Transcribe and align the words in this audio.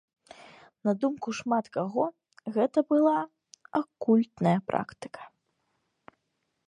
На 0.87 0.93
думку 1.01 1.29
шмат 1.39 1.65
каго, 1.77 2.05
гэта 2.57 2.85
была 2.93 3.13
акультная 3.81 4.57
практыка. 4.71 5.21